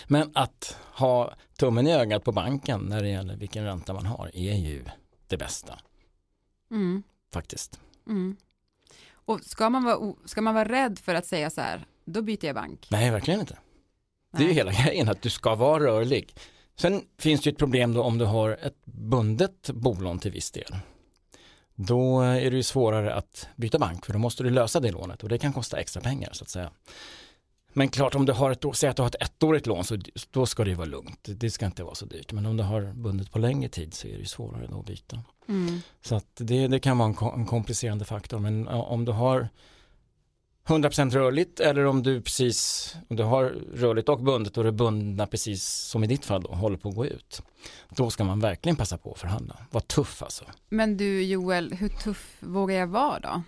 Men 0.06 0.30
att 0.34 0.76
ha 0.94 1.34
tummen 1.58 1.86
i 1.86 1.92
ögat 1.92 2.24
på 2.24 2.32
banken 2.32 2.80
när 2.80 3.02
det 3.02 3.08
gäller 3.08 3.36
vilken 3.36 3.64
ränta 3.64 3.92
man 3.92 4.06
har 4.06 4.30
är 4.34 4.54
ju 4.54 4.84
det 5.26 5.36
bästa. 5.36 5.78
Mm. 6.70 7.02
Faktiskt. 7.32 7.80
Mm. 8.06 8.36
Och 9.12 9.40
ska 9.40 9.70
man, 9.70 9.84
vara, 9.84 10.14
ska 10.24 10.40
man 10.40 10.54
vara 10.54 10.68
rädd 10.68 10.98
för 10.98 11.14
att 11.14 11.26
säga 11.26 11.50
så 11.50 11.60
här, 11.60 11.86
då 12.04 12.22
byter 12.22 12.44
jag 12.44 12.54
bank? 12.54 12.86
Nej, 12.90 13.10
verkligen 13.10 13.40
inte. 13.40 13.58
Nej. 14.30 14.38
Det 14.38 14.44
är 14.44 14.48
ju 14.48 14.54
hela 14.54 14.72
grejen, 14.84 15.08
att 15.08 15.22
du 15.22 15.30
ska 15.30 15.54
vara 15.54 15.84
rörlig. 15.84 16.34
Sen 16.76 17.02
finns 17.18 17.40
det 17.40 17.50
ett 17.50 17.58
problem 17.58 17.94
då 17.94 18.02
om 18.02 18.18
du 18.18 18.24
har 18.24 18.50
ett 18.50 18.84
bundet 18.84 19.70
bolån 19.70 20.18
till 20.18 20.30
viss 20.30 20.50
del. 20.50 20.76
Då 21.74 22.20
är 22.20 22.50
det 22.50 22.56
ju 22.56 22.62
svårare 22.62 23.14
att 23.14 23.48
byta 23.56 23.78
bank 23.78 24.06
för 24.06 24.12
då 24.12 24.18
måste 24.18 24.42
du 24.42 24.50
lösa 24.50 24.80
det 24.80 24.90
lånet 24.90 25.22
och 25.22 25.28
det 25.28 25.38
kan 25.38 25.52
kosta 25.52 25.76
extra 25.76 26.02
pengar 26.02 26.30
så 26.32 26.44
att 26.44 26.50
säga. 26.50 26.70
Men 27.72 27.88
klart 27.88 28.14
om 28.14 28.26
du 28.26 28.32
har 28.32 28.50
ett, 28.50 28.64
säg 28.74 28.90
att 28.90 28.96
du 28.96 29.02
har 29.02 29.08
ett 29.08 29.22
ettårigt 29.22 29.66
lån 29.66 29.84
så 29.84 29.98
då 30.30 30.46
ska 30.46 30.64
det 30.64 30.70
ju 30.70 30.76
vara 30.76 30.86
lugnt. 30.86 31.28
Det 31.28 31.50
ska 31.50 31.66
inte 31.66 31.84
vara 31.84 31.94
så 31.94 32.06
dyrt. 32.06 32.32
Men 32.32 32.46
om 32.46 32.56
du 32.56 32.62
har 32.62 32.92
bundet 32.92 33.30
på 33.30 33.38
längre 33.38 33.68
tid 33.68 33.94
så 33.94 34.08
är 34.08 34.12
det 34.12 34.18
ju 34.18 34.24
svårare 34.24 34.66
då 34.70 34.80
att 34.80 34.86
byta. 34.86 35.20
Mm. 35.48 35.80
Så 36.02 36.14
att 36.14 36.26
det, 36.34 36.68
det 36.68 36.78
kan 36.78 36.98
vara 36.98 37.08
en, 37.08 37.40
en 37.40 37.46
komplicerande 37.46 38.04
faktor. 38.04 38.38
Men 38.38 38.68
om 38.68 39.04
du 39.04 39.12
har 39.12 39.48
100% 40.70 41.10
rörligt 41.10 41.60
eller 41.60 41.84
om 41.84 42.02
du 42.02 42.22
precis, 42.22 42.94
om 43.08 43.16
du 43.16 43.22
har 43.22 43.44
rörligt 43.74 44.08
och 44.08 44.22
bundet 44.22 44.58
och 44.58 44.64
det 44.64 44.72
bundna 44.72 45.26
precis 45.26 45.64
som 45.64 46.04
i 46.04 46.06
ditt 46.06 46.24
fall 46.24 46.42
då, 46.42 46.52
håller 46.52 46.76
på 46.76 46.88
att 46.88 46.94
gå 46.94 47.06
ut. 47.06 47.42
Då 47.88 48.10
ska 48.10 48.24
man 48.24 48.40
verkligen 48.40 48.76
passa 48.76 48.98
på 48.98 49.12
att 49.12 49.18
förhandla. 49.18 49.56
Var 49.70 49.80
tuff 49.80 50.22
alltså. 50.22 50.44
Men 50.68 50.96
du 50.96 51.22
Joel, 51.24 51.72
hur 51.72 51.88
tuff 51.88 52.36
vågar 52.40 52.76
jag 52.76 52.86
vara 52.86 53.20
då? 53.20 53.42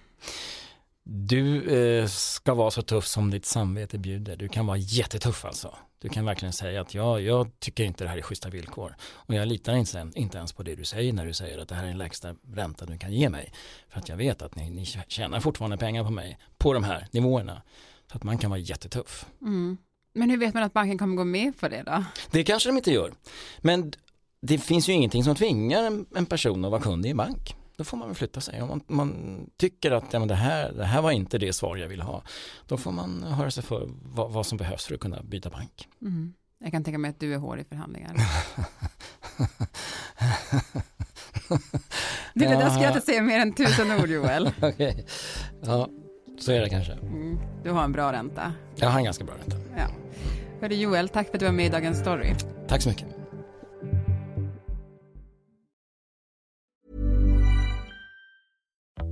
Du 1.05 1.63
eh, 1.63 2.07
ska 2.07 2.55
vara 2.55 2.71
så 2.71 2.83
tuff 2.83 3.07
som 3.07 3.31
ditt 3.31 3.47
samvete 3.47 3.99
bjuder. 3.99 4.37
Du 4.37 4.49
kan 4.49 4.67
vara 4.67 4.77
jättetuff 4.77 5.45
alltså. 5.45 5.75
Du 6.03 6.09
kan 6.09 6.25
verkligen 6.25 6.53
säga 6.53 6.81
att 6.81 6.95
ja, 6.95 7.21
jag 7.21 7.51
tycker 7.59 7.85
inte 7.85 8.05
det 8.05 8.11
här 8.11 8.19
är 8.19 8.23
schyssta 8.23 8.51
villkor. 8.51 8.97
Och 9.13 9.35
jag 9.35 9.49
litar 9.49 9.75
inte, 9.75 10.11
inte 10.15 10.39
ens 10.39 10.53
på 10.53 10.63
det 10.63 10.75
du 10.75 10.85
säger 10.85 11.13
när 11.13 11.27
du 11.27 11.33
säger 11.33 11.59
att 11.59 11.69
det 11.69 11.75
här 11.75 11.83
är 11.83 11.89
den 11.89 11.99
lägsta 11.99 12.35
ränta 12.55 12.87
du 12.87 12.99
kan 12.99 13.13
ge 13.13 13.29
mig. 13.29 13.53
För 13.89 14.01
att 14.01 14.09
jag 14.09 14.17
vet 14.17 14.43
att 14.43 14.57
ni, 14.57 14.71
ni 14.71 14.87
tjänar 15.09 15.41
fortfarande 15.41 15.77
pengar 15.77 16.05
på 16.05 16.11
mig 16.11 16.39
på 16.59 16.73
de 16.73 16.85
här 16.85 17.09
nivåerna. 17.11 17.63
Så 18.11 18.17
att 18.17 18.23
man 18.23 18.39
kan 18.39 18.51
vara 18.51 18.61
jättetuff. 18.61 19.27
Mm. 19.43 19.79
Men 20.15 20.31
hur 20.31 20.39
vet 20.39 20.55
man 20.55 20.63
att 20.63 20.73
banken 20.73 20.99
kommer 20.99 21.17
gå 21.17 21.25
med 21.25 21.59
på 21.61 21.69
det 21.69 21.83
då? 21.83 22.05
Det 22.31 22.45
kanske 22.45 22.69
de 22.69 22.77
inte 22.77 22.93
gör. 22.93 23.13
Men 23.59 23.93
det 24.41 24.59
finns 24.59 24.89
ju 24.89 24.93
ingenting 24.93 25.25
som 25.25 25.35
tvingar 25.35 25.85
en, 25.85 26.07
en 26.17 26.27
person 26.27 26.65
att 26.65 26.71
vara 26.71 26.83
kund 26.83 27.07
i 27.07 27.11
en 27.11 27.17
bank 27.17 27.57
då 27.83 27.87
får 27.87 27.97
man 27.97 28.09
väl 28.09 28.15
flytta 28.15 28.41
sig. 28.41 28.63
Om 28.63 28.69
man, 28.69 28.81
man 28.87 29.47
tycker 29.57 29.91
att 29.91 30.13
ja, 30.13 30.19
men 30.19 30.29
det, 30.29 30.35
här, 30.35 30.73
det 30.73 30.85
här 30.85 31.03
var 31.03 31.11
inte 31.11 31.39
det 31.39 31.53
svar 31.53 31.77
jag 31.77 31.89
ville 31.89 32.05
ha, 32.05 32.23
då 32.67 32.77
får 32.77 32.93
man 32.93 33.23
höra 33.23 33.51
sig 33.51 33.63
för 33.63 33.89
vad, 34.03 34.33
vad 34.33 34.47
som 34.47 34.59
behövs 34.59 34.85
för 34.87 34.95
att 34.95 35.01
kunna 35.01 35.23
byta 35.23 35.51
bank. 35.51 35.89
Mm. 36.03 36.35
Jag 36.59 36.73
kan 36.73 36.85
tänka 36.85 36.99
mig 36.99 37.11
att 37.11 37.21
du 37.21 37.35
är 37.35 37.39
hård 37.39 37.59
i 37.59 37.65
förhandlingar. 37.65 38.15
det 42.35 42.47
där 42.47 42.71
ska 42.71 42.83
jag 42.83 42.91
inte 42.91 43.07
säga 43.07 43.23
mer 43.23 43.39
än 43.39 43.53
tusen 43.53 43.91
ord 43.91 44.09
Joel. 44.09 44.47
okay. 44.63 44.95
Ja, 45.63 45.89
så 46.41 46.53
är 46.53 46.61
det 46.61 46.69
kanske. 46.69 46.93
Mm. 46.93 47.39
Du 47.65 47.71
har 47.71 47.85
en 47.85 47.93
bra 47.93 48.13
ränta. 48.13 48.53
Jag 48.75 48.89
har 48.89 48.99
en 48.99 49.05
ganska 49.05 49.25
bra 49.25 49.35
ränta. 49.35 49.57
Ja. 49.77 49.87
Hörde 50.61 50.75
Joel, 50.75 51.09
tack 51.09 51.27
för 51.27 51.35
att 51.35 51.41
du 51.41 51.47
var 51.47 51.53
med 51.53 51.67
i 51.67 51.69
Dagens 51.69 51.99
Story. 51.99 52.35
Tack 52.69 52.83
så 52.83 52.89
mycket. 52.89 53.22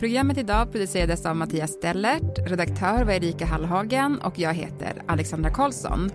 Programmet 0.00 0.38
idag 0.38 0.72
producerades 0.72 1.26
av 1.26 1.36
Mattias 1.36 1.72
Stellert, 1.72 2.38
redaktör 2.38 3.04
var 3.04 3.12
Erika 3.12 3.46
Hallhagen 3.46 4.20
och 4.20 4.38
jag 4.38 4.54
heter 4.54 5.02
Alexandra 5.06 5.50
Karlsson. 5.50 6.10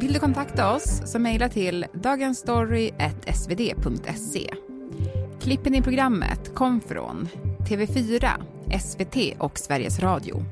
Vill 0.00 0.12
du 0.12 0.18
kontakta 0.18 0.74
oss 0.74 1.02
så 1.04 1.18
mejla 1.18 1.48
till 1.48 1.86
dagensstory.svd.se. 1.92 4.50
Klippen 5.40 5.74
i 5.74 5.82
programmet 5.82 6.54
kom 6.54 6.80
från 6.80 7.28
TV4, 7.68 8.28
SVT 8.80 9.16
och 9.38 9.58
Sveriges 9.58 10.00
Radio. 10.00 10.44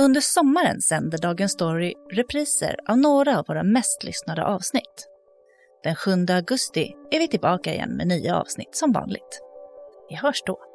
Under 0.00 0.20
sommaren 0.20 0.80
sänder 0.80 1.18
Dagens 1.18 1.52
Story 1.52 1.94
repriser 2.12 2.76
av 2.88 2.98
några 2.98 3.38
av 3.38 3.44
våra 3.48 3.62
mest 3.62 4.04
lyssnade 4.04 4.44
avsnitt. 4.44 5.08
Den 5.82 5.94
7 5.94 6.10
augusti 6.30 6.94
är 7.10 7.18
vi 7.18 7.28
tillbaka 7.28 7.74
igen 7.74 7.96
med 7.96 8.06
nya 8.06 8.36
avsnitt 8.36 8.76
som 8.76 8.92
vanligt. 8.92 9.40
Vi 10.08 10.16
hörs 10.16 10.42
då. 10.46 10.69